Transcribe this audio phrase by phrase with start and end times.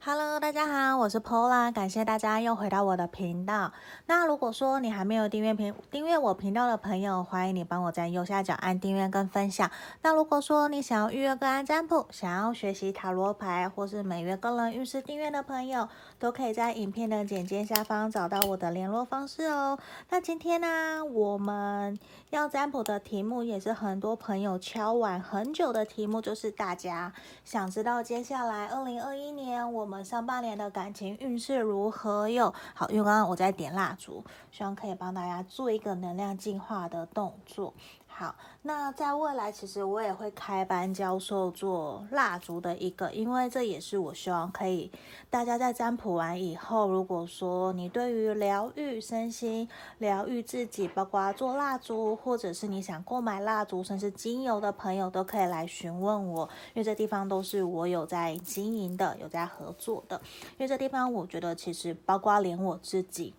[0.00, 3.72] Hello，大家好，我是 Pola，感谢大家又回到我的频道。
[4.06, 9.68] 那如果说你还没有订阅频订阅我频道的朋友，欢迎你帮我在右下角按订阅跟分享。
[10.02, 15.88] 那如果说你想要预约个案占卜，想要学习塔罗牌，或是每月个人运势订阅的朋友，
[16.20, 19.76] 都可以在影片的简介下方找到我的联络方式哦。
[20.10, 21.98] 那今天呢，我们
[22.30, 27.12] 要占卜的题目也是很多朋友敲完很久的题目，就是大家
[27.44, 30.04] 想知道接下来二零二一年我我们。
[30.04, 32.54] 上半年的感情运势如何又？
[32.74, 37.74] 好，因为刚刚我在点蜡烛，希望可以帮大家做一个能量净化的动作。
[38.18, 44.90] 好，那在未来其实我也会开班教授做蜡烛的一个，因为这也是我希望可以
[45.30, 49.68] 大家在占卜完以后，如果说你对于疗愈身心、
[49.98, 60.20] 疗愈自己，包括做蜡烛，或者是你想购买蜡烛，甚至精油的朋友，都可以来询问我，因为这地方都是我有在经营的，有在合作的。
[60.54, 63.32] 因为这地方我觉得其实包括连我自己。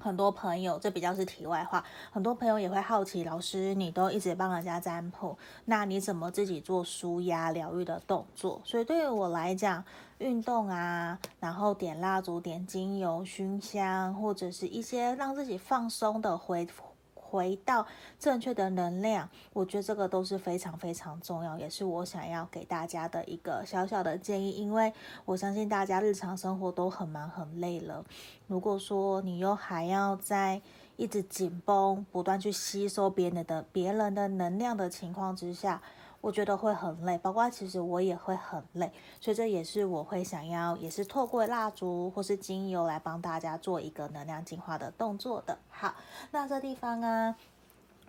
[0.00, 1.84] 很多朋友，这比较是题外话。
[2.10, 8.60] 很多朋友也会好奇，老师，你都一直帮人家占卜，那你怎么自己做舒压疗愈的动作？
[8.64, 9.84] 所以对于我来讲，
[10.18, 16.66] 运动啊，然后点蜡烛、点精油、熏香，或者是一些让自己放松的回。
[17.30, 17.86] 回到
[18.18, 24.50] 正确的能量，我觉得这个都是非常非常重要，也是我想要给大家的一个小小的建议。
[24.50, 24.92] 因为
[25.24, 28.04] 我相信大家日常生活都很忙很累了，
[28.48, 30.60] 如果说你又还要在
[30.96, 35.80] 一直紧绷、不断去吸收别人的别人的能量的情况之下，
[36.20, 45.58] 我觉得会很累，包括其实我也会很累，所以这也是我会想要，也是透过蜡烛或是精油来帮大家做一个能量净化的动作的。
[45.68, 45.94] 好，
[46.30, 47.34] 那这地方啊。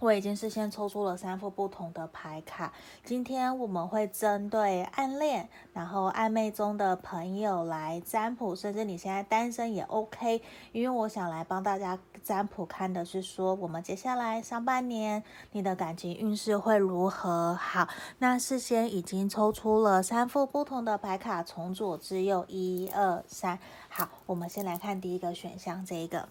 [0.02, 10.42] 我已经事先抽出了三副不同的牌卡，今天我们会针对暗恋，然后暧昧中的朋友来占卜，甚至你现在单身也 OK，
[10.72, 17.54] 因为我想来帮大家占卜，看的是说我们接下来上半年你的感情运势会如何。
[17.54, 23.60] 好，那事先已经抽出了三副不同的牌卡，从左至右，一二三。
[23.88, 26.28] 好，我们先来看第一个选项，这一个。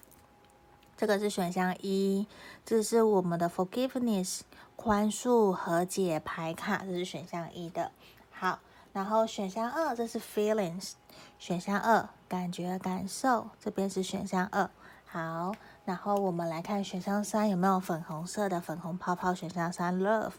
[1.00, 2.26] 这个是选项一，
[2.62, 4.40] 这是我们的 forgiveness
[4.76, 7.90] 宽恕和解牌卡，这是选项一的。
[8.30, 8.58] 好，
[8.92, 10.92] 然后选项二，这是 feelings，
[11.38, 14.68] 选项二感觉感受，这边是选项二。
[15.06, 15.54] 好，
[15.86, 19.32] 然后我们来看选项三有没有粉红色的粉红泡泡？
[19.34, 20.32] 选项三 love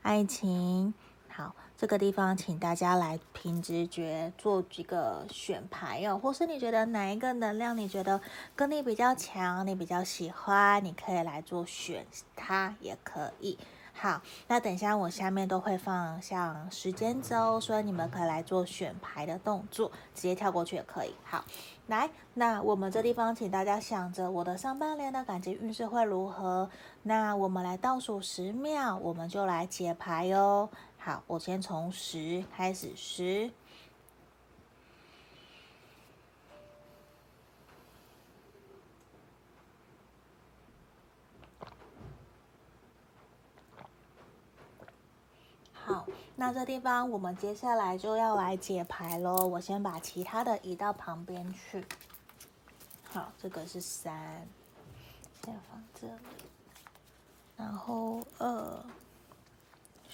[0.00, 0.94] 爱情。
[1.28, 8.18] 好，这个地方请大家来凭直觉做几个选牌哦，或是你觉得哪一个能量你觉得
[8.54, 13.58] 跟你比较强，你比较喜欢，你可以来做选它也可以。
[13.92, 21.14] 好，那等一下我下面都会放像时间轴，所以你们可以来做选牌的动作，直接跳过去也可以。
[21.24, 21.44] 好，
[21.86, 26.68] 来，那我们这地方请大家想着我的上半年的感情运势会如何？
[27.04, 30.68] 那我们来倒数十秒，我们就来解牌哟。
[31.06, 33.48] 好，我先从十开始，十。
[45.72, 49.46] 好，那这地方我们接下来就要来解牌喽。
[49.46, 51.86] 我先把其他的移到旁边去。
[53.04, 54.44] 好，这个是三，
[55.44, 56.22] 先放这里，
[57.56, 58.84] 然后二。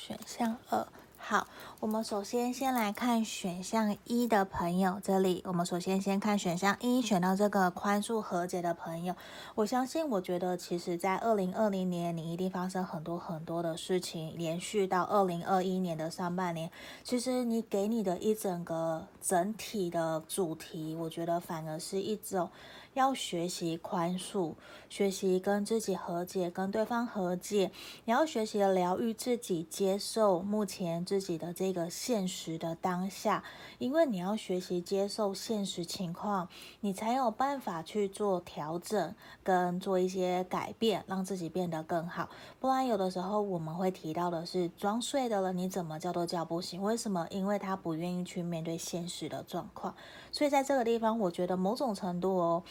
[0.05, 0.85] 选项二，
[1.17, 1.47] 好，
[1.79, 9.15] 我们首先先来看选项一的朋友，这里我们首先先看选项一，选到这个宽恕和解的朋友，
[9.55, 16.69] 我相信，我觉得其实在二零二零年，你一定发生很多很多的事情，连续到二零二一年的上半年，
[17.05, 22.51] 其实你给你的一整个整体的主题，我觉得反而是一种。
[22.95, 24.55] 要学习宽恕，
[24.89, 27.71] 学习跟自己和解，跟对方和解。
[28.05, 33.43] 你要学习疗愈自己，接受目前自己的这个现实的当下。
[33.79, 36.49] 因为你要学习接受现实情况，
[36.81, 42.29] 你才有办法去做调整，跟做一些改变，让自己变得更好。
[42.61, 46.83] 不然有的时候我们会提到的是装睡的了，你怎么叫都叫不醒。
[46.83, 47.27] 为什么？
[47.31, 49.95] 因为他不愿意去面对现实的状况。
[50.33, 52.65] 所以在这个地方，我觉得某种程度哦。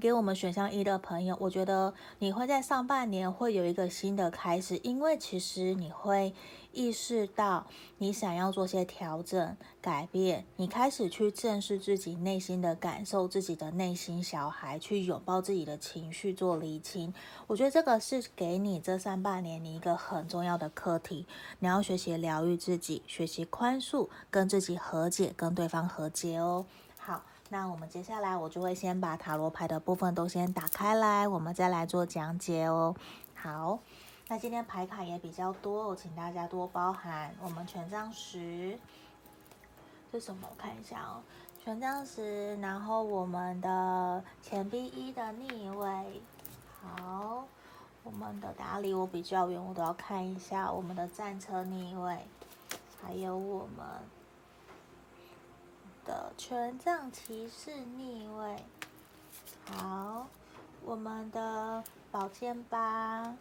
[0.00, 6.32] 给我们选项一的朋友，我觉得你会在上半年会有一个新的开始，因为其实你会
[6.78, 7.66] 意识到
[7.96, 17.12] 你想要做些调整、改变，你开始去正视自己内心的感受，自己的内心小孩，去拥抱自己的情绪，做厘清。
[17.48, 21.26] 我觉得这个是给你这上半年你一个很重要的课题，
[21.58, 26.64] 你要学习疗愈自己，学习宽恕，跟自己和解，跟对方和解哦。
[26.96, 32.94] 好，那我们接下来我就会先把塔罗牌的部分都先打开来，我们再来做讲解哦。
[33.34, 33.80] 好，
[34.30, 37.34] 那今天牌卡也比较多，我请大家多包涵。
[37.42, 38.78] 我们权杖十
[40.12, 40.46] 是什么？
[40.50, 41.22] 我看一下哦，
[41.64, 46.20] 权杖十，然后我们的钱币一的逆位。
[46.82, 47.46] 好，
[48.04, 52.18] 我们的打理我比较远，我都要看一下我们的战车逆位，
[53.00, 53.86] 还有我们
[56.04, 58.56] 的权杖骑士逆位。
[59.72, 60.26] 好，
[60.84, 63.34] 我们的宝剑八，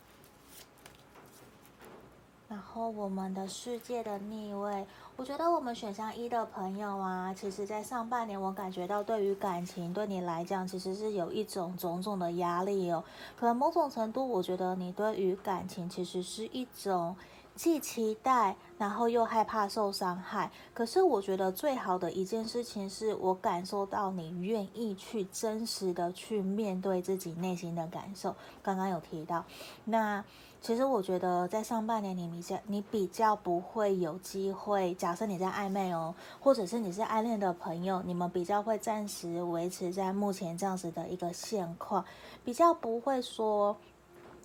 [2.47, 4.85] 然后我们的世界的逆位。
[5.17, 13.03] 我觉得我们选项一的朋友啊，其实，在上半年我感觉到，对于感情，对你来讲，其实是有一种种种的压力哦。
[13.35, 17.15] 可能某种程度，我觉得你对于感情，其实是一种
[17.55, 20.51] 既期待，然后又害怕受伤害。
[20.73, 28.35] 可是，我觉得最好的一件事情，是我感受到你愿意去真实的去面对自己内心的感受。
[28.61, 29.43] 刚刚有提到，
[29.83, 30.23] 那。
[30.59, 34.93] 其实我觉得，在上半年你比较你比较不会有机会。
[34.95, 42.03] 假设你在暧昧哦，或者是你是暗恋的朋友，你们比较会暂时维持在目前这样子的一个现况，
[42.43, 43.77] 比较不会说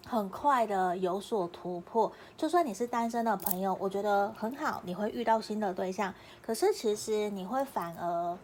[0.06, 2.12] 很快的有所突破。
[2.37, 6.14] 就算你是单身的朋友，我觉得很好，你会遇到新的对象。
[6.41, 8.38] 可是其实你会反而。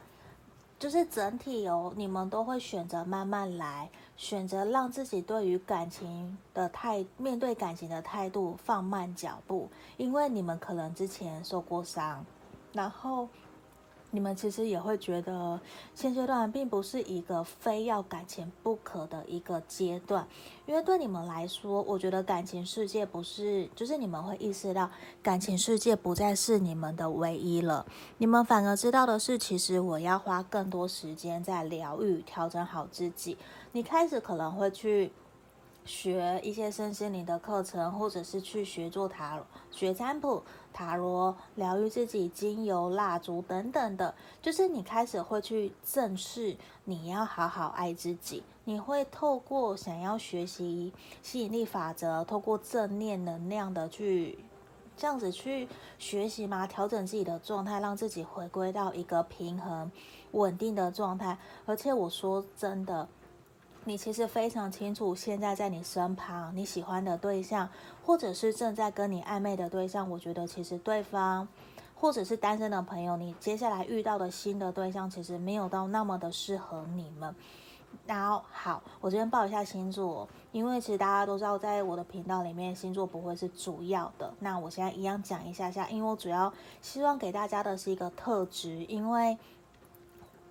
[0.79, 12.25] 就是整体哦，你们都会选择慢慢来，选择让自己对于感情的态，面对感情的态度放慢脚步，因为你们可能之前受过伤，
[12.73, 13.29] 然后。
[14.11, 15.61] 你们其实也会觉得
[15.95, 20.27] 现阶段并不是一个非要感情不可的一个阶段，
[20.67, 24.91] 因为对你们来说，我觉得感情世界不是，就是你们会意识到
[25.23, 27.85] 感情世界不再是你们的唯一了。
[28.17, 33.37] 你们反而知道的是，其实我要花更多时间在疗愈、调整好自己。
[33.73, 35.13] 你开始可能会去。
[35.85, 40.43] 学一些身心灵的课程，或者是去学做塔罗、学占卜、
[40.79, 48.45] 塔罗疗愈自己、精油、蜡烛等等的，就是你开始会去正视你要好好爱自己。
[48.63, 54.39] 你会透过想要学习吸引力法则，透过正念能量的去
[54.97, 55.67] 这样子去
[55.99, 59.91] 学习嘛，调整自己的状态，让自己回归到一个平衡、
[60.31, 61.37] 稳定的状态。
[61.67, 63.09] 而且我说真的。
[63.89, 67.67] 你其实非常清楚，现在在你身旁，你喜欢的对象，
[68.05, 71.49] 或者是正在跟你暧昧的对象，我觉得其实对方，
[71.95, 77.35] 或者是单身的朋友，你接下来遇到的新的对象，其实没有到那么的适合你们。
[78.07, 84.31] 然后，好，我这边报一下星座，因为其实大家都知道，在我的频道里面，星座不会是主要的。
[84.41, 86.53] 那我现在一样讲一下下，因为我主要
[86.83, 89.39] 希望给大家的是一个特质，因为。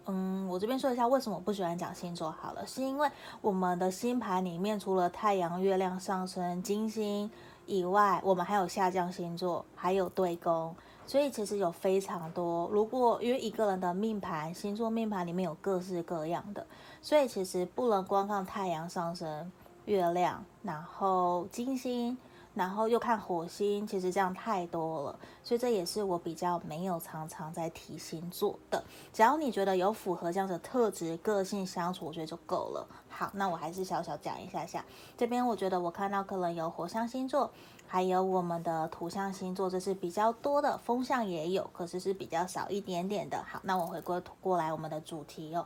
[0.10, 3.10] 嗯，我这边说一下为什么我不喜欢讲星座好了，是因为
[3.42, 7.30] 我们的星盘里面除了太阳、月亮、上升、金星
[7.66, 10.74] 以外，我们还有下降星座，还有对宫，
[11.06, 12.70] 所以其实有非常多。
[12.70, 16.66] 如果因为一个人的命盘，星座命盘里面有各式各样的，
[17.02, 19.52] 所以其实不能光看太阳、上升、
[19.86, 22.18] 月亮，然后金星。
[22.58, 28.84] 然后又看火星，其实这样太多了，所以这也是我比较没有常常在提星座的。
[29.14, 32.88] 只要你觉得有符合这样的特质、个性相处，我觉得就够了。
[33.10, 34.84] 好，那我还是小小讲一下下。
[35.16, 37.52] 这边我觉得我看到可能有火象星座，
[37.88, 40.76] 还有我们的土象星座，这是比较多的。
[40.80, 43.38] 风象也有，可是是比较少一点点的。
[43.48, 45.64] 好，那我回过过来我们的主题哦，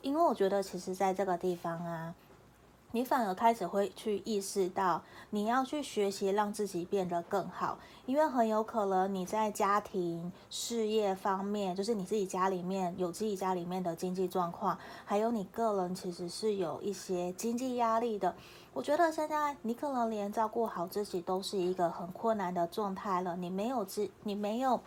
[0.00, 2.14] 因为我觉得其实在这个地方啊。
[2.92, 18.34] 你反而开始会去意识到，你要去学习让自己变得更好，因为很有可能你在家庭、事业方面，就是你自己家里面有自己家里面的经济状况，还有你个人其实是有一些经济压力的。
[18.72, 24.80] 我觉得现在你可能连照顾好自己都是一个很困难的状态了，你没有自，你没有。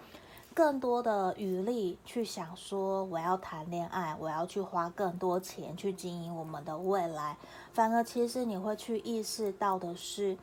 [0.54, 7.36] 更多的余力去想说，我要谈恋爱，我要去花更多钱去经营我们的未来，
[7.74, 10.38] 反而其实你会去意识到的是，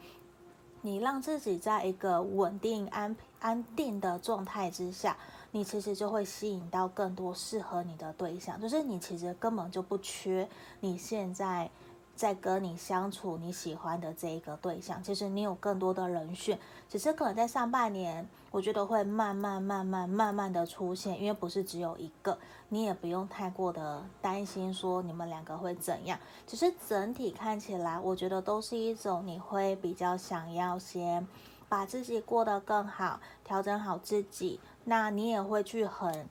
[0.83, 5.17] 你让自己在一个稳定安安定的状态之下，
[5.53, 10.49] 你其实就会吸引到更多适合你的对象，就是你其实根本就不缺
[10.81, 11.71] 你现在。
[12.15, 22.39] 在跟你相处，你喜欢的这一个对象，其实你有更多的人选，只是可能在上半年，我觉得会慢慢、慢慢、慢慢的出现，因为不是只有一个，
[22.69, 31.27] 你也不用太过的担心说你们两个会怎样，只是整体看起来，我觉得都是一种你会比较想要先
[31.69, 36.29] 把自己过得更好，调整好自己，那你也会去很。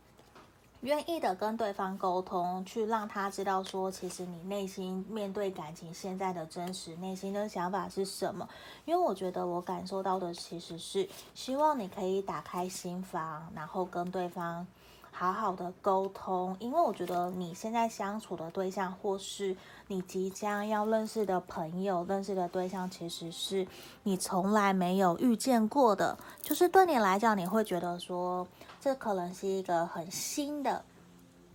[0.82, 8.48] 愿意的跟对方沟通，去让他知道说，其实你内心面对感情现在的真实内心的想法是什么。
[8.86, 14.66] 因为我觉得我感受到的其实是希望你可以打开心房，然后跟对方
[15.12, 16.56] 好好的沟通。
[16.60, 19.58] 因为我觉得你现在相处的对象，或是
[19.88, 23.68] 你即将要认识的朋友、认识的对象，其实是
[24.04, 26.18] 你从来没有遇见过的。
[26.42, 28.48] 就是对你来讲，你会觉得说。
[28.80, 30.84] 这可能是一个很新的，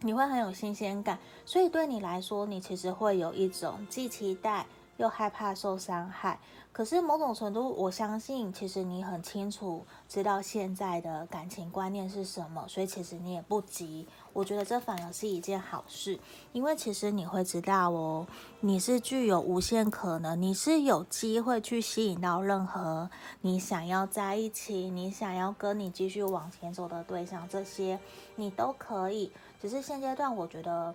[0.00, 4.66] 你会很有新鲜感，所以对你来说，你其实会有一种既期待
[4.98, 6.38] 又害怕受伤害。
[6.70, 14.06] 可是某种程度，我相信其实你很清楚知道现在的感情观念是什么，所以其实你也不急。
[14.34, 16.18] 我觉得这反而是一件好事，
[16.52, 18.26] 因为其实你会知道哦，
[18.60, 23.08] 你是具有无限可能，你是有机会去吸引到任何
[23.40, 27.98] 你想要在一起、你想要跟你继续往前走的对象，这些
[28.36, 29.32] 你都可以。
[29.62, 30.94] 只是现阶段，我觉得。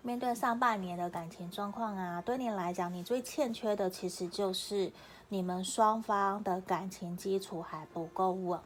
[0.00, 4.90] 面对上半年的感情状况啊，对你来讲，你最欠缺的其实就是
[5.28, 8.58] 你们双方的感情基础还不够稳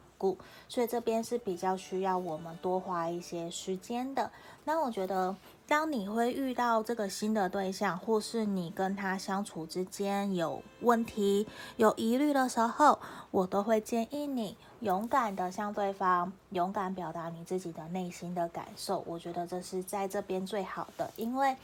[0.67, 4.31] 所以这边是比较需要我们多花一些时间的。
[4.65, 5.35] 那我觉得。
[5.65, 12.99] 当你会遇到这个新的对象，或是你跟他相处之间有问题、有疑虑的时候，
[13.31, 19.03] 我都会建议你勇敢的向对方勇敢表达你自己的内心的感受。
[19.07, 21.55] 我觉得这是在这边最好的，因为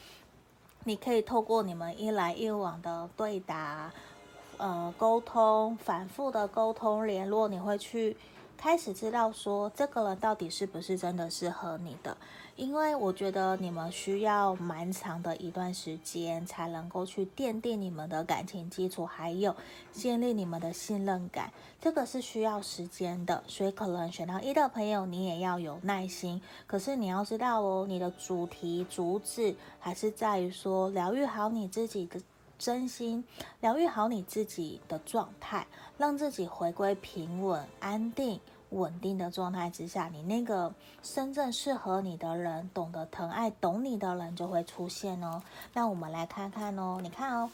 [0.86, 3.92] 你可以透过你们一来一往的对答、
[4.58, 8.16] 呃沟通、反复的沟通联络，你会去
[8.62, 12.18] 开始知道说这个人到底是不是真的适合你的。
[12.58, 19.56] 因为我觉得你们需要蛮长的一段时间，才能够去奠定你们的感情基础，还有
[19.94, 23.42] 建立你们的信任感，这个是需要时间的。
[23.48, 26.42] 所以可能选到一的朋友，你也要有耐心。
[26.68, 32.20] 可是你要知道哦，你的主题主旨还是在于说，疗愈好你自己的
[32.60, 33.24] 真心，
[33.62, 35.66] 疗愈好你自己的状态，
[35.98, 38.39] 让自己回归平稳安定。
[38.72, 45.42] 稳定的状态之下，你那个真正适合你的人，懂得疼爱、懂你的人就会出现哦。
[45.74, 47.50] 那我们来看看哦，你看哦，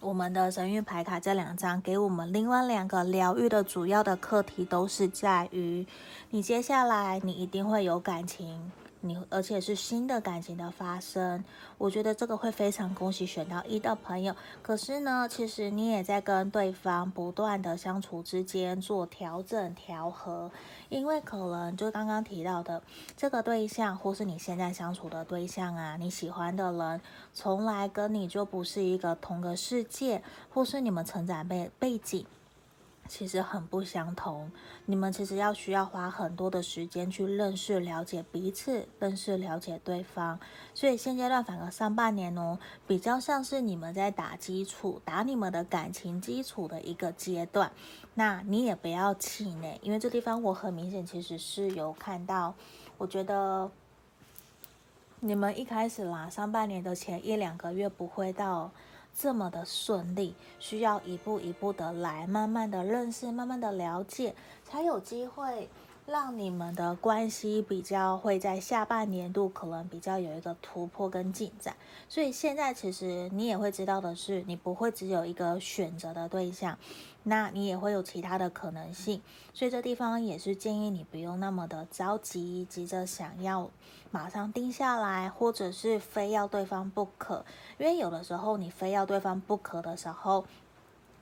[0.00, 5.86] 我们的神諭牌卡这两张给我们另外两个疗愈的主要的课题，都是在于
[6.28, 8.70] 你接下来你一定会有感情。
[9.00, 11.44] 你而且是新的感情的发生，
[11.76, 14.34] 我觉得这个会非常恭喜选到一的朋友。
[14.60, 20.50] 可是呢，其实你也在跟对方不断的相处之间做调整调和，
[20.88, 22.82] 因为可能就刚刚提到的
[23.16, 27.00] 这个对象，或是你现在相处的对象啊，你喜欢的人，
[27.32, 32.26] 从来跟你就不是一个同个世界，或是你们成长背背景。
[33.08, 34.52] 其实很不相同，
[34.84, 40.38] 你们其实要需要花很多的时间去认识、了解彼此，认识、了解对方。
[40.74, 47.72] 所以现阶段反而上半年哦，比较像是你们在打基础、打你们的感情基础的一个阶段。
[48.14, 52.54] 那你也不要气馁，因为这地方我很明显其实是有看到，
[52.98, 53.70] 我觉得
[55.20, 58.70] 你们一开始啦，上半年的前一两个月不会到。
[59.20, 64.32] 这么的顺利，需要一步一步的来，慢慢的认识，慢慢的了解，
[64.64, 65.68] 才有机会
[66.10, 71.76] 让你们的关系比较会在下半年度可能比较有一个突破跟进展。
[72.08, 76.78] 所以现在其实你也会知道的是，你不会只有一个选择的对象。
[77.24, 79.20] 那你也会有其他的可能性，
[79.52, 83.68] 所以这地方也是建议你不用那么的着急，急着想要
[84.10, 87.44] 马上定下来，或者是非要对方不可，
[87.76, 90.46] 因为有的时候你非要对方不可的时候，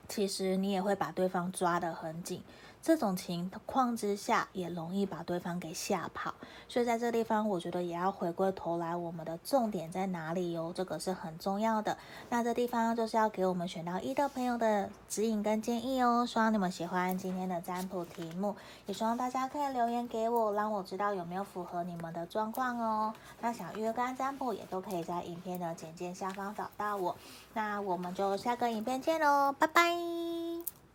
[0.07, 2.41] 其实你也会把对方抓得很紧。
[2.87, 6.33] 这种情况之下，也容易把对方给吓跑，
[6.69, 10.73] 所以在这地方，我觉得也要回归头来，我们的重点在哪里哟？
[10.73, 11.99] 这个是很重要的。
[12.31, 16.25] 那这地方就是要给我们选到一的朋友的指引跟建议哦。
[16.25, 18.55] 希望你们喜欢今天的占卜题目，
[18.87, 23.13] 也希望大家可以留言给我，让我知道有没有符合你们的状况哦。
[23.41, 27.17] 那想预约个案占卜，也都可以在影片的简介下方找到我。
[27.53, 30.86] 那我们就下个影片见喽，拜拜。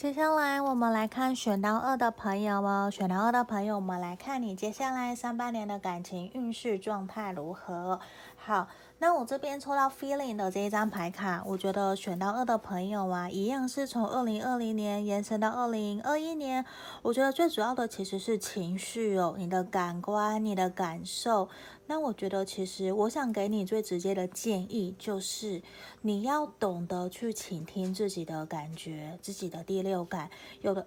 [0.00, 8.00] 接下来我们来看选到二的朋友哦，选到二的朋友，我们来看你接下来上半年的感情运势状态如何？
[8.34, 8.66] 好。
[9.02, 16.62] 那我这边抽到 feeling 的这一张牌卡，我觉得选到二的朋友啊，一样是从二零二零年延伸到二零二一年。
[17.00, 21.48] 我觉得最主要的其实是情绪哦，你的感官、你的感受。
[21.86, 25.62] 那我觉得其实我想给你最直接的建议，就是
[26.02, 30.28] 你要懂得去倾听自己的感觉，自己的第六感。
[30.60, 30.86] 有的。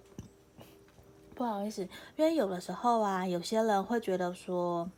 [1.34, 1.82] 不好意思，
[2.14, 4.88] 因为有的时候啊，有些人会觉得说，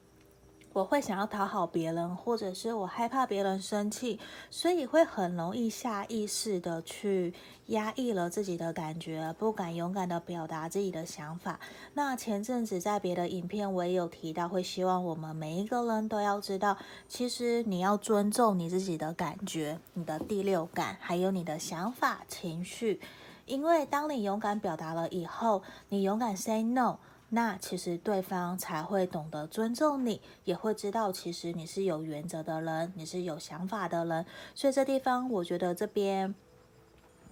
[0.77, 7.33] 我会想要讨好别人，或者是我害怕别人生气，所以会很容易下意识的去
[7.69, 11.59] 压抑了自己的感觉，不敢勇敢的表达自己的想法。
[11.95, 16.77] 那前阵子在别的影片我也有提到，会希望我们每一个人都要知道，
[17.09, 23.01] 其实你要尊重你自己的感觉、你的第六感，还有你的想法、情绪。
[23.47, 26.99] 因为当你勇敢表达了以后，你勇敢 say no，
[27.31, 34.25] 那其实对方才会懂得尊重你，也会知道其实你是有原则的人，你是有想法的人。
[34.55, 36.33] 所以这地方，我觉得这边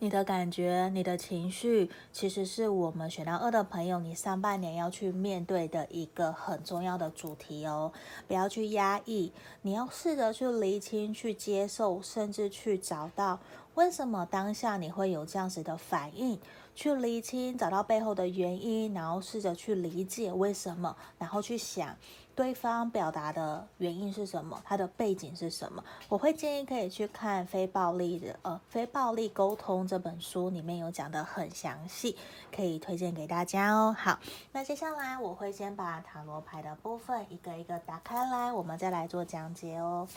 [0.00, 7.92] 你的感觉、你的情绪，其实是我们选到二的朋友，你上半年要去面对的一个很重要的主题哦。
[8.26, 9.32] 不要去压抑，
[9.62, 13.38] 你要试着去厘清、去接受，甚至去找到。
[13.74, 16.38] 为什么当下你会有这样子的反应？
[16.74, 21.96] 去厘清，找到背后的原因，然后试着去理解为什么，然后去想
[22.34, 25.84] 对方表达的原因是什么，他的背景是什么。
[26.08, 32.16] 我会建议可以去看《非暴力的呃非暴力沟通》这本书，里面有讲得很详细，
[32.54, 33.94] 可以推荐给大家哦。
[33.96, 34.18] 好，
[34.50, 40.08] 那接下来我会先把塔罗牌的部分一个一个打开来，我们再来做讲解哦。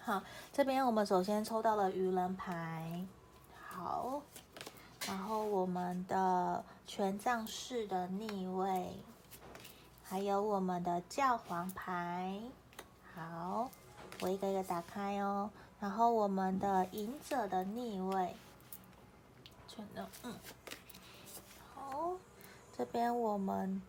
[0.00, 3.04] 好，这边我们首先抽到了愚人牌，
[3.58, 4.22] 好，
[5.06, 8.92] 然后我们的权杖四的逆位，
[10.02, 12.40] 还有我们的教皇牌，
[13.14, 13.70] 好，
[14.20, 18.34] 我一个一个打开哦，然后我们的隐者的逆位，
[19.68, 20.34] 全都嗯，
[21.74, 22.12] 好，
[22.76, 23.82] 这边我们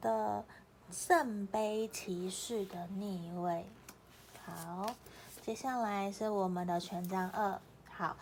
[0.00, 0.44] 的
[0.90, 3.66] 圣杯骑士的逆位，
[4.44, 4.86] 好。
[5.42, 7.58] 接下来是我们的权杖二，
[7.90, 8.14] 好，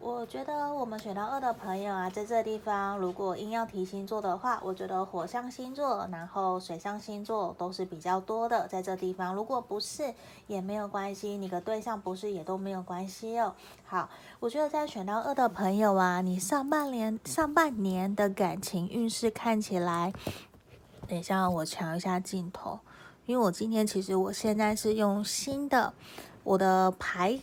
[0.00, 10.14] 我觉得我们选到二的朋友啊，在这个地方，如果硬要提星座的话，我觉得火象星座，然后水象星座都是比较多的，在这地方，如果不是
[10.46, 13.52] 也没有关系，你的对象不是也都没有关系哦。
[13.86, 14.08] 好，
[14.38, 20.12] 我觉得在选到二的朋友啊，你上半年上半年的感情运势看起来，
[21.08, 22.78] 等一下我调一下镜头，
[23.26, 25.92] 因为我今天其实我现在是用新的。
[26.44, 27.38] 我的牌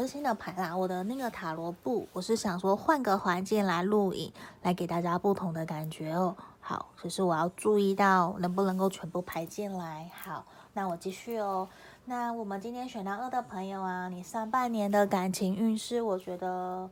[0.00, 4.32] 不是新的牌啦，我的那个塔罗布，我是想说换个环境来录影，
[4.62, 6.34] 来给大家不同的感觉哦。
[6.58, 10.10] 好，只是我要注意到能不能够全部排进来。
[10.24, 11.68] 好，那我继续哦。
[12.06, 16.88] 那我们今天选到二的朋友啊，你上半年的感情运势，我觉得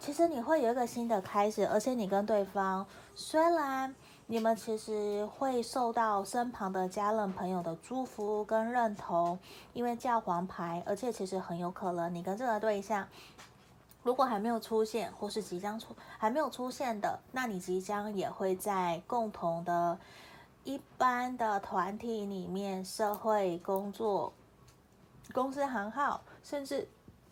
[0.00, 3.94] 其实你会有一个新的开始，而且你跟对方虽然。
[4.30, 9.38] 你们其实会受到身旁的家人朋友的祝福跟认同，
[9.72, 13.08] 因为教皇牌，而且其实很有可能你跟这个对象，
[14.02, 19.98] 如果还没有出现，或是即将出还没有出现的，那你即将也会在共同的
[20.62, 24.34] 一般的团体里面，社会工作、
[25.32, 26.86] 公司行号，甚至。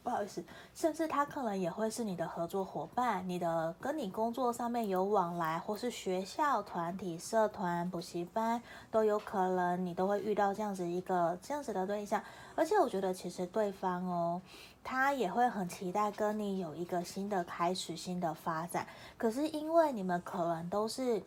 [0.07, 0.41] 不好意思，
[0.73, 12.23] 甚至他可能也会是你的合作伙伴，你的跟你工作上面有往来，或是学校、团体、社团、补习班都有可能，你都会遇到这样子一个这样子的对象。
[12.55, 14.41] 而且我觉得其实对方哦，
[14.85, 18.87] 他也会很期待跟你有一个新的开始、新的发展。
[19.19, 21.21] 可是因为你们可能都是。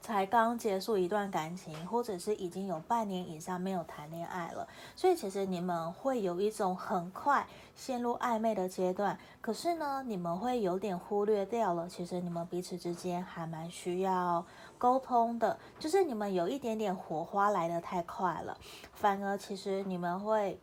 [0.00, 9.18] 才刚结束一段感情，或者是已经有半年以上没有谈恋爱了，所以其实你们会有一种很快陷入暧昧的阶段。
[9.40, 14.44] 可是呢，你们会有点忽略掉了，其实你们彼此之间还蛮需要
[14.78, 18.56] 沟通的，就是你们有一点点火花来得太快了，
[18.92, 20.58] 反而其实你们会。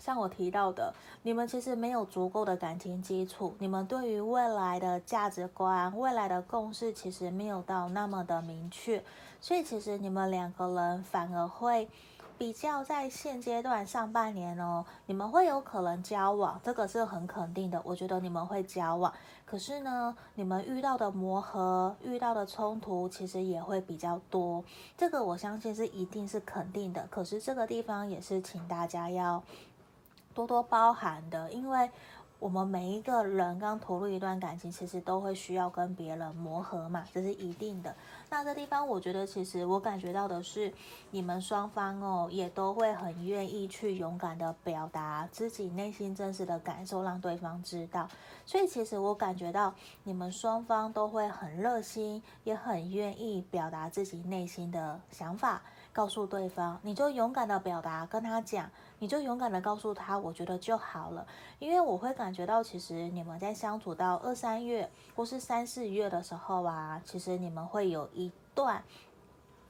[0.00, 9.04] 像我提到的，你们其实没有足够的感情基础，你们对于未来的价值观、未来的共识其实没有到那么的明确，
[9.40, 11.86] 所以其实你们两个人反而会
[12.38, 19.12] 比较在现阶段上半年哦，你们会有可能交往，这个是很肯定的，我觉得你们会交往。
[19.44, 24.64] 可是呢，你们遇到的磨合、遇到的冲突其实也会比较多，
[24.96, 27.06] 这个我相信是一定是肯定的。
[27.10, 29.42] 可是这个地方也是请大家要。
[30.34, 31.90] 多多包涵的，因为
[32.38, 37.94] 我们每一个人刚投入一段感情，其实都会需要跟别人磨合嘛，这是一定的。
[38.30, 40.72] 那这地方，我觉得其实我感觉到的是，
[41.10, 48.08] 你们双方哦，也都会很愿意去勇敢的表达自己内心真实的感受，让对方知道。
[48.46, 55.60] 所以其实我感觉到你们双方都会很热心，也很愿意表达自己内心的想法。
[55.92, 61.26] 告诉对方，你就勇敢的表达，跟他讲，你就勇敢的告诉他，我觉得就好了。
[61.58, 68.84] 因为我会感觉到，其实你们在相处到二三月或是三四月的时候啊，其实你们会有一段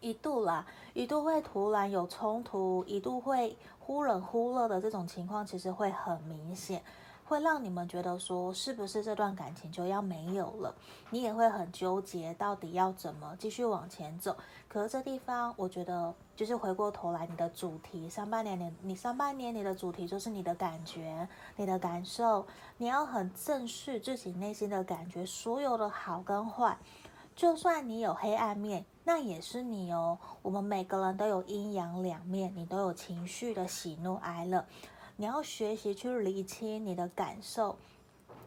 [0.01, 6.83] 一度啦，一度会突然有冲突，一度会忽冷忽热的这种情况，其实会很明显。
[7.25, 10.75] 会让你们觉得说，是不是这段感情就要没有了？
[11.11, 14.37] 你也会很纠结，到底要怎么继续往前走？
[14.73, 26.79] 可是这地方，我觉得就是回过头来，你的主题上半年你你上半年你的主题就是你的感觉、你的感受，你要很正视自己内心的感觉，所有的好跟坏，
[27.35, 30.17] 就算你有黑暗面，那也是你哦。
[30.41, 34.65] 我们每个人都有阴阳两面，你都有情绪的喜怒哀乐。
[35.17, 37.77] 你要学习去理清你的感受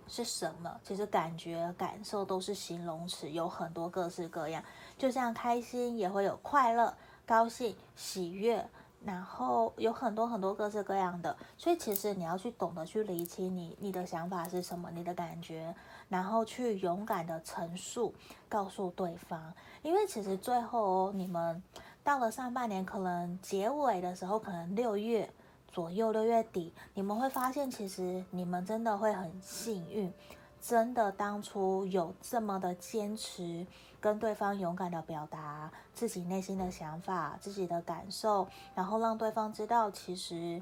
[0.07, 0.79] 是什么。
[0.83, 4.63] 其实感觉、感受都是形容词，有很多各式各样。
[4.97, 8.67] 就像开心也会有快乐、高兴、喜悦，
[9.03, 11.35] 然后有很多很多各式各样的。
[11.57, 15.75] 所以其实你要去懂得去理清你你的想法是什么，你的感觉，
[16.09, 18.13] 然后去勇敢的陈述，
[18.47, 19.53] 告诉对方。
[19.81, 21.61] 因为其实最后哦，你们
[22.03, 25.29] 到了上半年，可能结尾的时候，可能六月。
[25.71, 30.13] 左右六月底，你们会发现，其实你们真的会很幸运，
[30.61, 33.65] 真的当初有这么的坚持，
[34.03, 40.61] 跟对方勇敢的表达自己内心的想法、自己的感受，然后让对方知道，其实。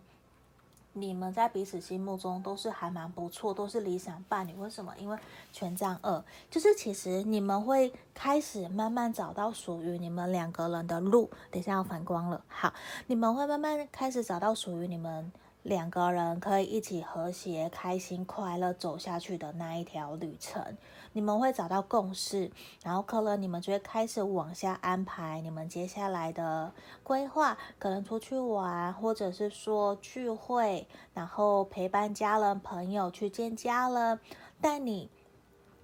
[0.93, 4.53] 你们在彼此心目中都是还蛮不错，都是理想伴侣。
[4.55, 4.93] 为什么？
[4.97, 5.17] 因为
[5.53, 11.29] 权杖二，就是其实你们会开始慢慢找到属于你们两个人的路。
[11.49, 12.73] 等一下要反光了，好，
[13.07, 15.31] 你们会慢慢开始找到属于你们。
[15.63, 20.75] 两个人可以一起和谐、开心、快乐走下去的那一条旅程，
[21.13, 22.51] 你们会找到共识，
[22.83, 34.19] 然后可能你们就会开始往下安排你们接下来的规划，可能出去玩，或者是说聚会，然后陪伴家人朋友去见家人。
[34.59, 35.11] 但你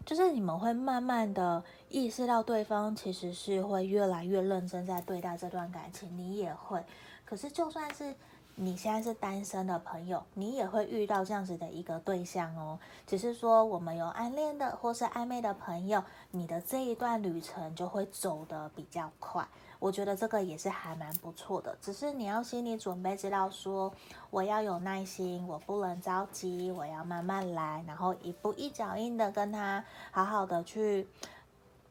[0.03, 6.83] 就是你们会慢慢的意识到对方其实是会越来越认真在对待这段感情，你也会。
[7.23, 8.15] 可是就算是。
[8.60, 12.80] 你现在是单身的朋友，你也会遇到这样子的一个对象哦。
[13.06, 19.48] 只是说我们有暗恋的或是暧昧的朋友，你的这一段旅程就会走得比较快。
[19.78, 21.78] 我觉得这个也是还蛮不错的。
[21.80, 23.93] 只是你要心里准备，知道说
[24.32, 31.08] 我要有耐心，我不能着急，我要慢慢来，然后一步一脚印的跟他好好的去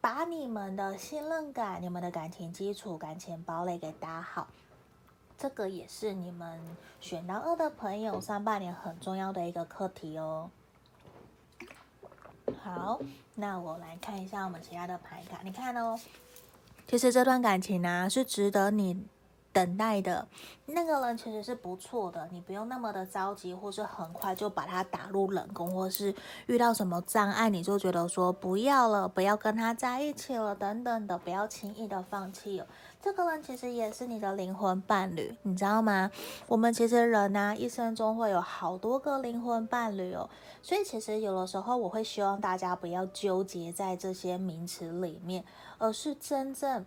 [0.00, 4.48] 把你们的信任感、你们的感情基础、感情堡垒给打好。
[5.38, 6.58] 这个也是你们
[7.00, 10.50] 选到二的朋友上半年很重要的一个课题哦。
[12.62, 13.00] 好，
[13.34, 15.40] 那我来看一下我们其他的牌卡。
[15.42, 15.98] 你看哦，
[16.86, 19.06] 其实这段感情呢、啊、是值得你
[19.56, 20.28] 等待的。
[20.66, 26.14] 那个人其实是不错的，你不用那么的着急，或是很快就把他打入冷宫，或是
[26.46, 32.66] 遇到什么障碍，你就觉得说不要了，不要跟他在一起了，等等的，不要轻易的放弃哦。
[33.00, 36.10] 这个人其实也是你的灵魂伴侣，你知道吗？
[36.48, 40.28] 我们其实人呢、啊，一生中会有好多个灵魂伴侣哦，
[40.60, 45.42] 所以其实有的时候我会希望大家不要纠结在这些名词里面，
[45.78, 46.84] 而是真正。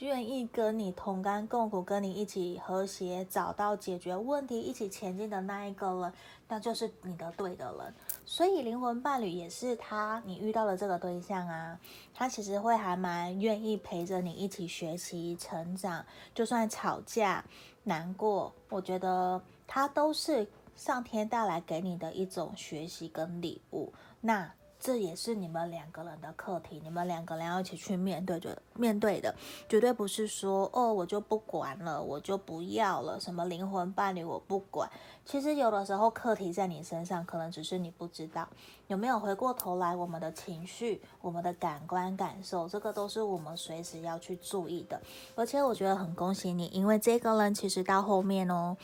[0.00, 6.12] 愿意跟你同甘共苦，跟你一起和谐，找到解决问题，一起前进的那一个人，
[6.48, 7.94] 那就是你的对的人。
[8.26, 11.80] 所以灵魂伴侣也是他，你遇到的这个对象啊，
[12.12, 16.04] 他其实会还蛮愿意陪着你一起学习成长，
[16.34, 17.42] 就算吵架、
[17.84, 23.90] 难过，我觉得他都是上天带来给你的一种学习跟礼物。
[24.20, 24.52] 那。
[24.86, 29.34] 这也是你们两个人的课题，你们两个人要一起去面对的，面对的
[29.68, 34.88] 绝对不是说哦，我就不管了，我就不要了，什么灵魂伴侣我不管。
[35.24, 38.48] 其实有的时候课题在你身上，可能只是你不知道。
[38.86, 45.02] 有没有回过头来，我们的情绪、我们的感官感受，这个都是我们随时要去注意的。
[45.34, 48.76] 而且我觉得很恭喜你，因为这个人其实到后面哦。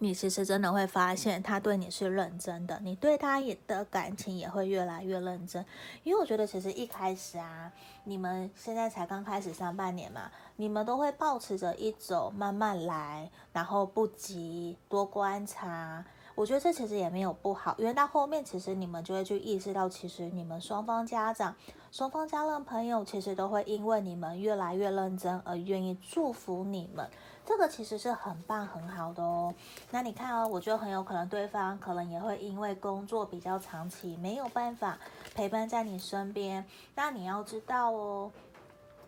[0.00, 5.64] 你其实真的会发现，他对你是认真的，你对他也的感情也会越来越认真。
[6.02, 16.04] 因为我觉得，其实一开始啊，你们现在才刚开始上半年嘛，你们都会抱持着一种慢慢来，然后不急，多观察。
[16.34, 21.54] 我觉得这其实也没有不好，因为到后面其实你们就会去意识到，其实你们双方家长、
[21.92, 27.08] 双方家人、朋友，其实都会因为你们越来越认真而愿意祝福你们。
[27.46, 29.54] 这个其实是很棒很好的哦。
[29.90, 34.98] 那你看哦，我觉得很有可能对方可能也会因为工作比较长期没有办法
[35.34, 36.64] 陪伴在你身边。
[36.94, 38.32] 那你要知道哦，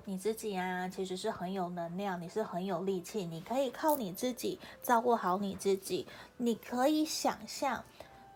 [0.05, 6.07] 你自己啊，其实是很有能量，你是很有力气，你可以靠你自己照顾好你自己。
[6.37, 7.83] 你可以想象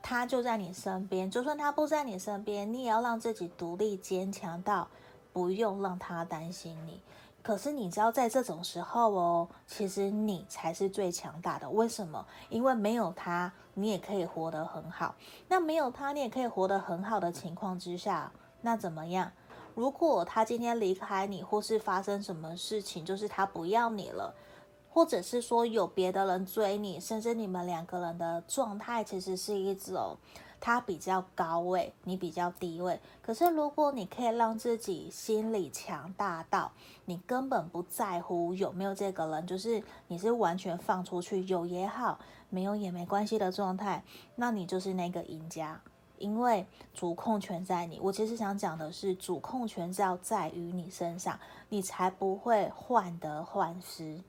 [0.02, 4.88] 他就在你身边，就算他不在你身边，你也要让自己独立坚强到
[5.32, 7.02] 不用让他担心你。
[7.42, 11.68] 可是你知道，在这种时候哦，其实你才是最强大的。
[11.70, 12.26] 为什么？
[12.48, 15.14] 因为没有他，你也可以活得很好。
[15.48, 19.32] 那没有他，你也可以活得很好的情况之下，那怎么样？
[19.74, 24.34] 如果他今天离开你，或是发生什么事情，就是他不要你了，
[24.90, 30.18] 或者是说有别的人追你，甚至你们两个人的状态其实是一种
[30.60, 33.00] 他比较高位，你比较低位。
[33.22, 36.70] 可是如果你可以让自己心里强大到
[37.06, 42.18] 你根本不在乎有没有这个人，就是你是完全放出去，有也好，
[42.50, 44.04] 没有也没关系的状态，
[44.36, 45.80] 那你就是那个赢家。
[46.18, 54.20] 因为主控权在你，我其实想讲的是，主控权是要在于你身上，你才不会患得患失，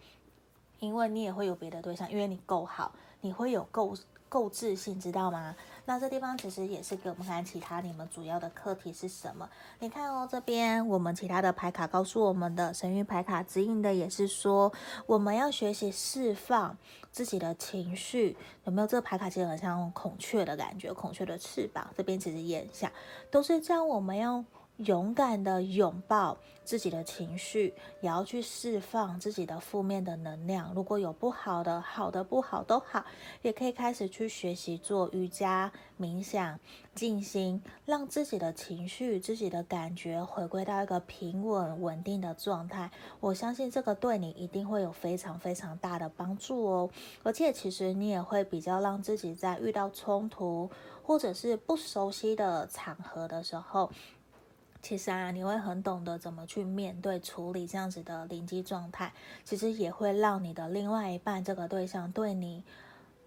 [0.79, 3.93] 因为你也会有别的对象，因为你够好，你会有够
[4.29, 5.53] 够自信，知道吗？
[5.85, 9.49] 那这地方其实也是给我们看其他你们主要的课题是什么？
[9.79, 14.71] 你看哦，这边我们其他的牌卡告诉我们的神谕牌卡指引的也是说，
[15.05, 16.77] 我们要学习释放
[17.11, 18.37] 自己的情绪。
[18.65, 22.91] 有没有这个牌卡其实很像孔雀的感觉，孔雀的翅膀这边其实也很像，
[23.29, 24.43] 都是这样，我们要。
[24.85, 30.73] 勇敢的拥抱自己的情绪，也要去释放自己的负面的能量。
[30.73, 33.03] 如果有不好的、好的、不好都好，
[33.41, 36.59] 也可以开始去学习做瑜伽、冥想、
[36.95, 42.89] 静心，让自己的情绪、自己的感觉回归到一个平稳、稳定的状态。
[43.19, 46.89] 我相信这个对你一定会有非常非常大的帮助哦。
[47.23, 50.69] 而且，其实你也会比较让自己在遇到冲突
[51.03, 53.91] 或者是不熟悉的场合的时候。
[54.81, 59.13] 其实啊，你会很懂得怎么去面对、处理这样子的临机状态，
[59.43, 62.63] 其实也会让你的另外一半这个对象对你。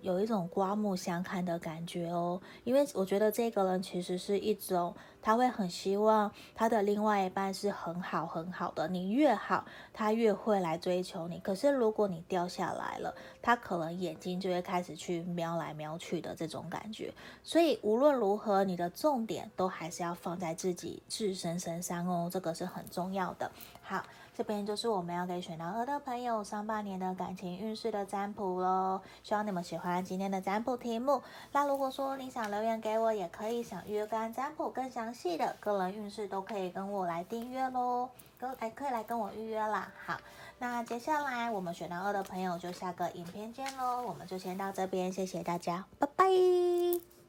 [0.04, 9.64] 有一种刮目相看的感觉哦，因为我觉得这个人其实是一种，他会很希望他的另外一半是很好很好的，你越好，
[9.94, 11.38] 他越会来追求你。
[11.38, 17.10] 可是如果你掉下来了，他可能眼睛就会开始去瞄来瞄去的这种感觉。
[17.42, 23.50] 所以无论如何，你的重点都还是要放在自己自身身上哦，这个是很重要的。
[23.80, 24.04] 好。
[24.36, 31.22] 这边就是我们要给选到二的朋友上半年的感情运势的占卜喽，希望你们喜欢今天的占卜题目。
[31.52, 39.92] 那如果说你想留言给我，也可以想预约跟占卜更详细的个人运势，都可以跟我来订阅喽，跟哎可以来跟我预约啦。
[40.04, 40.18] 好，
[40.58, 47.23] 那接下来我们选到二的朋友就下个影片见喽，我们就先到这边，谢谢大家，拜拜。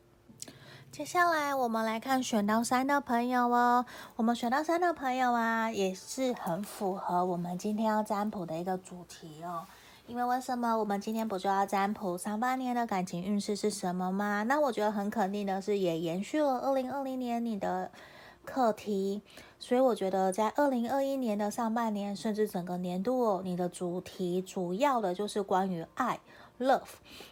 [0.96, 9.66] 接下来我们来看选到三的朋友哦，我们选到三的朋友啊，也是很符合我们今天要占卜的一个主题哦。
[10.08, 14.44] 因为为什么我们今天不就要占卜上半年的感情运势是什么吗？
[14.44, 17.92] 那我觉得很肯定的是，也延续了二零二零年你的
[18.46, 19.22] 课题，
[19.60, 26.22] 所以我觉得在二零二一年的上半年，甚至整个年度哦，你的主题主要的就是关于爱。
[26.58, 26.84] Love，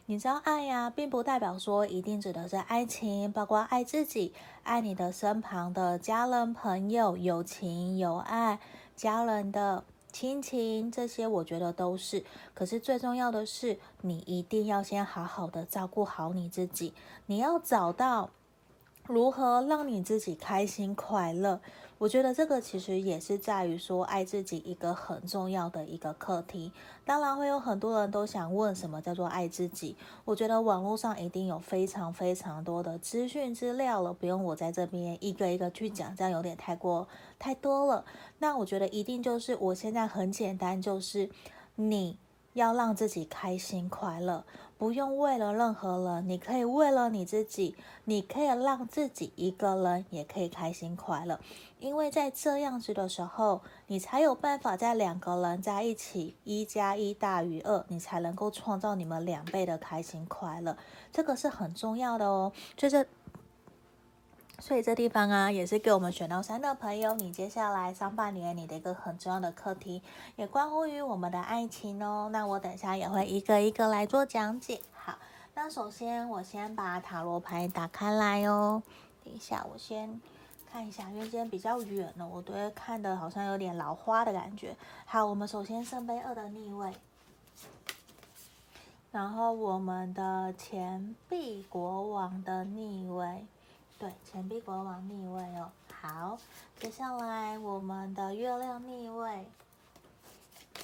[0.07, 4.33] 你知道爱呀、并不代表说一定指的是爱情，包括爱自己、
[4.63, 8.59] 爱你的身旁的家人、朋友、友情友爱、
[8.97, 12.25] 家人的亲情，这些我觉得都是。
[12.53, 16.93] 可是最重要的是，你一定要先好好的照顾好你自己，
[17.27, 18.29] 你要找到
[19.07, 21.61] 如何让你自己开心快乐。
[22.03, 26.73] 我觉得这个其实也是在于说爱自己一个很重要的一个课题。
[27.05, 29.95] 当然会有很多人都想问什么叫做爱自己。
[30.25, 37.07] 我觉得网络上一定有非常非常多的资讯资料了，不用我在这边一个一个去讲，这样有点太过
[37.39, 38.03] 太多了。
[38.39, 41.29] 那我觉得一定就是我现在很简单，就是
[41.75, 42.17] 你。
[42.53, 44.45] 要让自己开心快乐，
[44.77, 51.39] 不用为了任何人，你可以为了你自己，你可以让自己一个人也可以开心快乐，
[51.79, 60.77] 因为在这样子的时候，你才有办法在两个人在一起，一加一大于二，你才能够创造你们两倍的开心快乐，
[61.11, 63.07] 这个是很重要的哦，就是。
[64.65, 70.01] 所以这地方啊，也是给我们选到三的朋友，你接下来上半年你的一个很重要的课题，
[70.37, 72.29] 也关乎于我们的爱情哦。
[72.31, 74.79] 那我等下也会一个一个来做讲解。
[74.93, 75.15] 好，
[75.53, 78.81] 那首先我先把塔罗牌打开来哦。
[79.25, 80.21] 等一下我先
[80.71, 84.73] 看一下，因为今天比较远了，我都会看的好像有点老花的感觉。
[85.03, 86.93] 好，我们首先圣杯二的逆位，
[89.11, 93.45] 然后我们的钱币国王的逆位。
[94.03, 95.71] 对，钱币国王逆位哦。
[96.01, 96.37] 好，
[96.77, 99.47] 接下来我们的月亮逆位，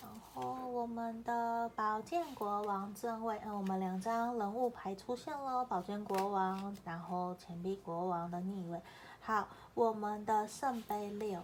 [0.01, 8.81] 然后我们的宝剑国王正位，嗯，我们两张人物牌出现了，宝剑国王，然后钱币国王的逆位。
[9.19, 11.43] 好，我们的圣杯六。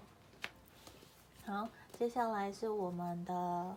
[1.46, 1.68] 好，
[2.00, 3.76] 接下来是我们的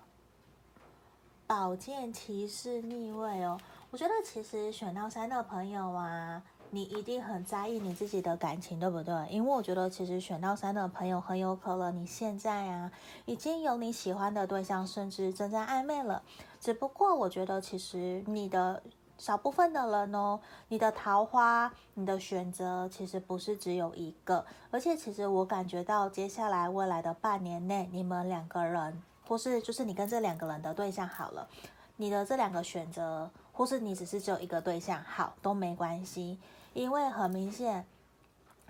[1.48, 3.58] 宝剑骑士逆位哦。
[3.90, 6.40] 我觉得其实选到三的朋友啊。
[6.70, 9.14] 你一定很在意你自己的感情，对不对？
[9.30, 12.90] 因为我觉得，其实选到三的朋友很有可能你现在啊，
[13.24, 16.22] 已经有你喜欢的对象，甚至正在暧昧了。
[16.60, 18.82] 只不过，我觉得其实你的
[19.16, 24.44] 少部分的人哦，你的桃花，你的选择其实不是只有一个。
[24.70, 31.48] 而且，其实我感觉到接下来未来的半年内，你们两个人，或是就是你跟这两个人的对象好了，
[31.96, 36.38] 你的这两个选择，或是你只是只有一个对象，好，都没关系。
[36.74, 37.84] 因为很明显，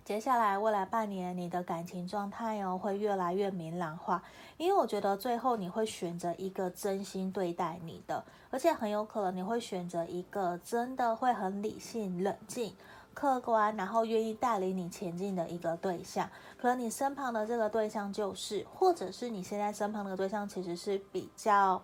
[0.04, 4.22] 接下来未来半年你的感情状态哦会越来越明朗化。
[4.56, 12.74] 因为我觉得最后你会选择一个真心对待你的，而且很有可能你会选择一个真的会很理性、冷静、
[13.14, 16.28] 客观，然后愿意带领你前进的一个对象。
[16.56, 21.82] 可能你身旁的这个对象就是，或者是你现在身旁的对象其实是比较。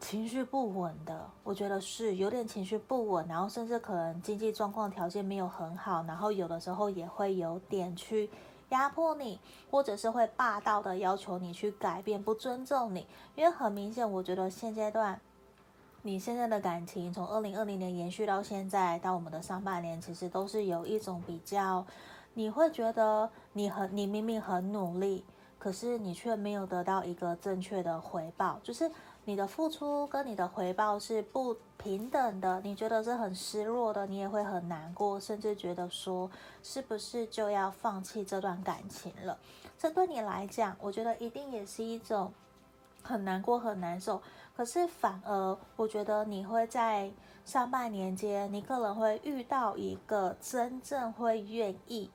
[0.00, 8.28] 情绪不稳的，我觉得是有点情绪不稳，然后甚至可能经济状况条件没有很好，然后有的时候也会有点去
[8.68, 13.06] 压迫你，或者是会霸道的要求你去改变，不尊重你。
[13.34, 15.18] 因为很明显，我觉得现阶段
[16.02, 21.86] 你现在的感情从二零二零年延续到现在，到我们的上半年，其实都是有一种比较，
[22.34, 25.24] 你会觉得你很，你明明很努力，
[25.58, 28.90] 可是你却没有得到一个正确的回报，就是。
[29.26, 36.30] 你的付出跟你的回报是不平等的，你觉得是很失落的，你也会很难过，甚至觉得说
[36.62, 39.38] 是不是就要放弃这段感情了？
[39.78, 42.32] 这对你来讲，我觉得一定也是一种
[43.02, 44.20] 很难过、很难受。
[44.54, 47.10] 可是反而，我觉得你会在
[47.46, 52.10] 上半年间，你可能会遇到一个真正会愿意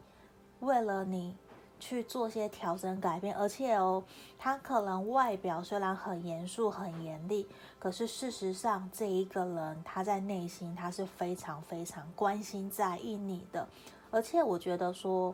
[0.60, 1.36] 为了你。
[1.80, 4.04] 去做些调整改变，而且哦，
[4.38, 7.48] 他可能外表虽然很严肃很严厉，
[7.80, 13.68] 可是事实上这一个人他在内心他是非常非常关心在意你的，
[14.12, 15.34] 而且我觉得说，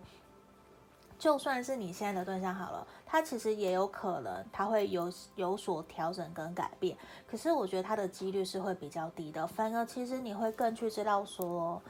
[1.18, 11.82] 就算是你现在的对象好了，他其实也有可能他会有有所调整跟改变，可是我觉得他的几率是会比较低的，反而其实你会更去知道说，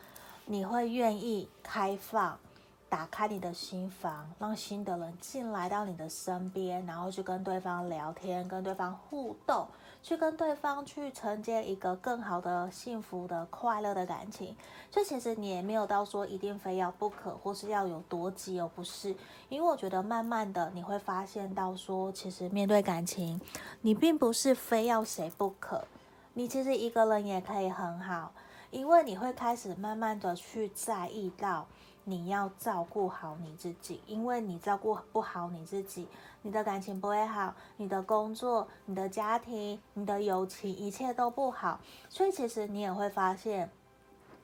[0.45, 2.39] 你会愿意开放。
[2.95, 9.67] 打开你的心房，让新的人进来到你的身边，然后去跟对方聊天，跟对方互动，
[10.01, 14.55] 去跟对方去承接一个更好的、幸福的、快乐的感情。
[14.89, 19.13] 这其实你也没有到说一定非要不可，或是要有多急哦，不是。
[19.49, 23.41] 因为我觉得慢慢的你会发现到说，其实面对感情，
[23.81, 25.85] 你并不是非要谁不可，
[26.33, 28.31] 你其实一个人也可以很好，
[28.71, 31.67] 因为你会开始慢慢的去在意到。
[32.07, 36.07] 你要照顾好你自己，因为你照顾不好你自己，
[36.43, 41.79] 你的感情不会好，你的工作、你的家庭、你的友情，一切都不好。
[42.07, 43.71] 所以其实你也会发现，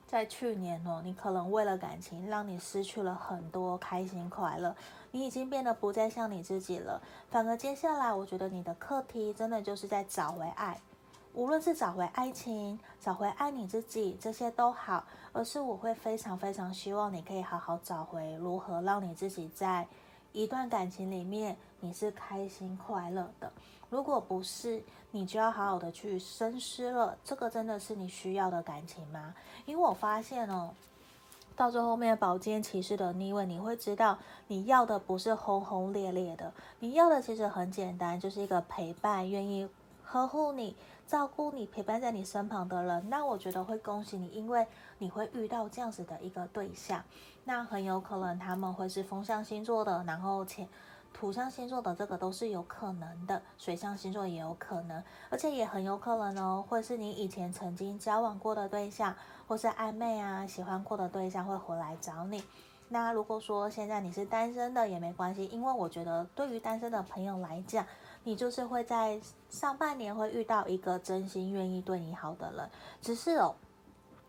[0.06, 4.74] 在去年哦，你可能为了感情，让你失去了很多开心快乐，
[5.12, 7.00] 你已经变得不再像你自己了。
[7.30, 10.80] 反而接下来，我觉得你的课题真的就是在找回爱。
[11.34, 15.04] 无论是找回爱情，找回爱你自己，这些都好。
[15.34, 19.88] 而是我会非常非常希望你可以好好找回如何让你自己在
[20.32, 23.50] 一段感情里面你是开心快乐的。
[23.88, 27.16] 如果不是，你就要好好的去深思了。
[27.24, 29.34] 这个真的是你需要的感情吗？
[29.64, 30.74] 因为我发现哦，
[31.56, 34.18] 到最后面宝剑骑士的逆位，你会知道
[34.48, 39.66] 你要的不是轰轰烈烈的，你要的其实很简单，就是一个陪伴，愿意
[40.02, 40.76] 呵护你。
[41.06, 44.66] 照顾你、陪伴在你身旁的人，那我觉得会恭喜你，因为
[44.98, 47.02] 你会遇到这样子的一个对象。
[47.44, 50.66] 那很有可能他们会是风象星座的，然后且
[51.12, 59.14] 土象星座的这个都是有可能的，水象星座也有可能，而且也很有可能哦，会是你以前曾经交往过的对象，
[59.46, 62.42] 或是暧昧啊、喜欢过的对象会回来找你。
[62.88, 67.84] 那如果说现在你是单身的也没关系，因为我觉得对于单身的朋友来讲。
[68.24, 72.70] 你就是会在上半年会遇到一个真心愿意对你好的人，
[73.00, 73.54] 只是哦，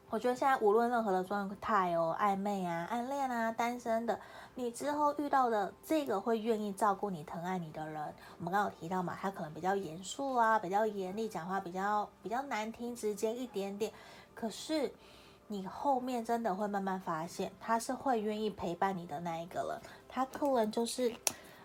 [0.10, 4.20] 我觉得现在无论任何的状态哦，暧昧啊、暗恋啊、单身的，
[4.56, 13.91] 你之后遇到的这个会愿意照顾你、疼爱你的人，我们刚刚有提到嘛，他可能比较严肃啊，比较严厉，讲话比较比较难听、直接一点点，
[14.34, 14.91] 可是。
[15.48, 21.14] 你后面真的会慢慢发现，他是会愿意陪伴你的那一个人，他可能就是，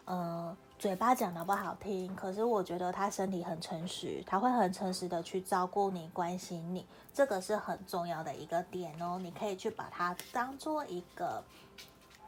[0.04, 9.18] 呃，嘴巴讲的不好听，可是我觉得他身体很诚实，他会很诚实的去照顾你、关心你，这个是很重要的一个点哦。
[9.20, 11.42] 你可以去把它当做一个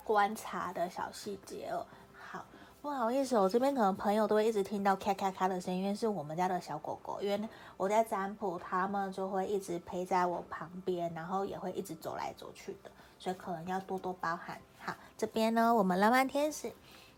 [0.02, 1.86] 观察的小细节哦。
[2.18, 2.44] 好
[2.82, 7.20] 不好意思，我这边可能朋友都会一直听到咔咔咔的声音，因为是我们家的小狗狗。
[7.22, 14.60] 因为我在占卜，它们就会一直陪在我旁边，然后也会一直走来走去的，所以可能要多多包涵。
[14.80, 16.72] 好，这边呢，我们浪漫天使，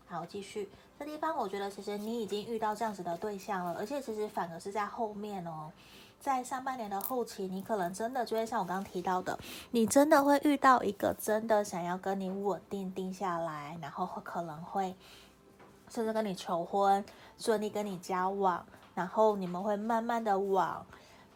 [0.05, 0.69] 好，继续。
[1.03, 5.69] 这地方我觉得其实你已经遇到这样子的对象了，而且其实反而是在后面哦，
[6.17, 9.37] 在上半年的后期，你可能真的就会像我刚刚提到的，
[9.71, 14.95] 你真的会遇到一个真的想要跟你稳定定下来，然后可能会。
[15.89, 17.03] 甚至跟你求婚，
[17.37, 20.83] 顺利跟你交往，然后你们会慢慢的往，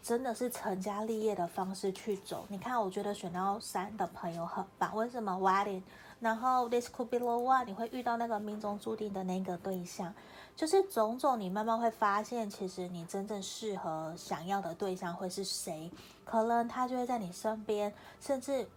[0.02, 2.46] 真的是成家立业的方式去走。
[2.48, 4.96] 你看，我觉得选到三的朋友很棒。
[4.96, 5.82] 为什么？Why？
[6.20, 10.14] 然后 This could be the one，你会遇到那个命中注定的那个对象，
[10.56, 15.92] 就是种种，你慢慢会发现，其实你真正适合想要的对象会是谁，
[16.26, 18.68] 可能他就会在你身边，甚至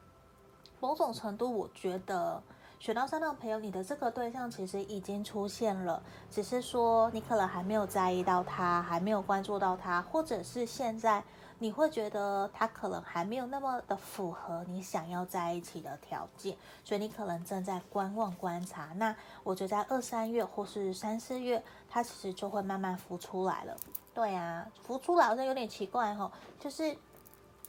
[0.80, 2.42] 某种程度，我觉得。
[2.78, 11.22] 选到三的朋友，你的这个对象其实已经出现了，只是说你可能还没有在意到他，还没有关注到他，或者是现在
[11.62, 18.88] 你会觉得他可能还没有那么的符合你想要在一起的条件，所以你可能正在观望观察。
[18.96, 23.76] 那我觉得在二三月或是三四月，他其实就会慢慢浮出来了。
[24.14, 26.96] 对啊，浮出来好像有点奇怪哈，就是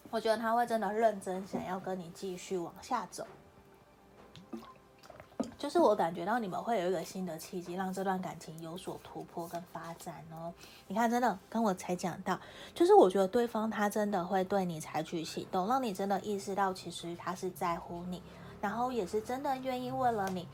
[0.10, 3.28] 我觉得他会真的认真想要跟你继续往下走。
[5.62, 10.52] 就是我感觉到你们会有一个新的契机，让这段感情有所突破跟发展哦。
[10.88, 12.40] 你看，真的跟我才讲到，
[12.74, 18.24] 就是我觉得对方他真的会对你采取行动，让你真的意识到其实他是在乎你，
[18.60, 20.48] 然后也是真的愿意为了你。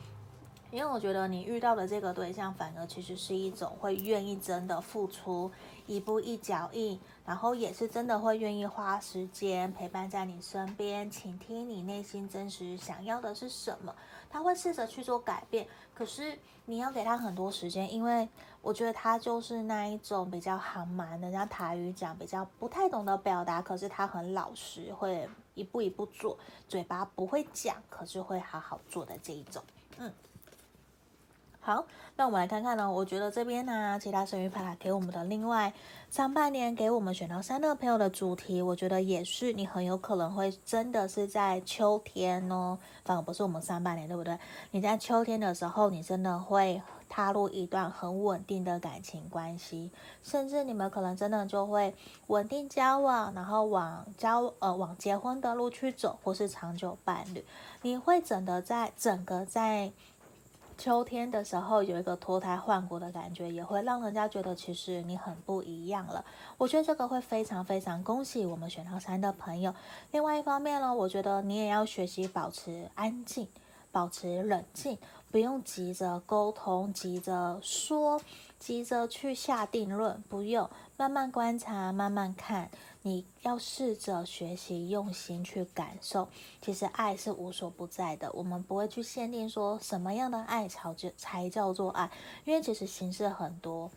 [0.70, 5.50] 因为我觉得你遇到的这个对象，反而其实是一种会愿意真的付出，
[5.86, 13.94] 一步一脚印，然后也是真的会愿意花时间陪伴在你身边，倾听你内心真实想要的是什么。
[14.30, 18.28] 他会试着去做改变，可是你要给他很多时间，因为
[18.62, 29.62] 我觉得他就是那一种比较寒蛮的，像台语讲比较不太懂得表达，可是他很老实，会一步一步做，嘴巴不会讲，可是会好好做的这一种，
[29.98, 30.12] 嗯。
[31.68, 31.84] 好，
[32.16, 32.90] 那我们来看看呢。
[32.90, 35.70] 我觉得这边呢，其他神諭牌给我们的另外
[36.08, 44.38] 上半年给我们选到三的朋友的主题，我觉得也是你很有可能会真的是在秋天哦，反而不是我们上半年，对不对？
[44.70, 49.90] 你在秋天的时候，你真的会踏入一段很稳定的感情关系，
[50.22, 51.94] 甚至你们可能真的就会
[52.28, 57.44] 稳定交往，然后往交呃往结婚的路去走，或是长久伴侣。
[57.82, 59.92] 你会整的在整个在。
[60.78, 66.24] 秋天的时候有一个脱胎换骨的感觉，也会让人家觉得其实你很不一样了。
[66.56, 69.74] 我觉得这个会非常非常恭喜我们选到三的朋友。
[70.12, 73.48] 另外一方面呢，我觉得你也要学习保持安静，
[73.90, 74.96] 保持冷静，
[75.32, 78.20] 不用急着沟通，急着说，
[78.60, 82.70] 急着去下定论，不用，慢慢观察，慢慢看。
[83.08, 86.28] 你要试着学习用心去感受，
[86.60, 88.30] 其实爱是无所不在的。
[88.34, 92.10] 我们不会去限定说什么样的爱才叫才叫做爱，
[92.44, 93.90] 因为其实形式很多，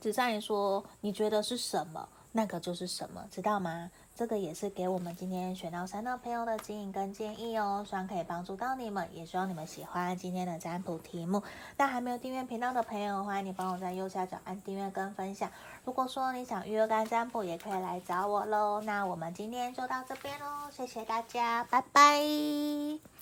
[0.00, 3.90] 只在于说你觉得是什么，那个就是什么，知道吗？
[4.20, 11.42] 这个也是给我们今天选到三的朋友的指引跟建议哦，希望可以帮助到你们，也希望你们喜欢今天的占卜题目。
[11.78, 15.50] 那还没有订阅频道的朋友，欢迎你帮我在右下角按订阅跟分享。
[15.86, 18.82] 如果说你想预约干占卜，也可以来找我喽。
[18.82, 23.19] 那我们今天就到这边喽，谢谢大家，拜拜。